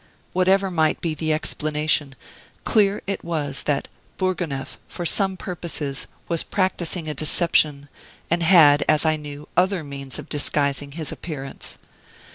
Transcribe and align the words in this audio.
Whatever 0.33 0.71
might 0.71 0.99
be 0.99 1.13
the 1.13 1.31
explanation, 1.31 2.15
clear 2.63 3.03
it 3.05 3.23
was 3.23 3.61
that 3.65 3.87
Bourgonef, 4.17 4.79
for 4.87 5.05
some 5.05 5.37
purposes, 5.37 6.07
was 6.27 6.41
practising 6.41 7.07
a 7.07 7.13
deception, 7.13 7.87
and 8.27 8.41
had, 8.41 8.83
as 8.89 9.05
I 9.05 9.15
knew, 9.15 9.47
other 9.55 9.83
means 9.83 10.17
of 10.17 10.27
disguising 10.27 10.93
his 10.93 11.11
appearance. 11.11 11.77